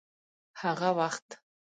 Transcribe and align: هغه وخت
هغه 0.61 0.89
وخت 0.99 1.27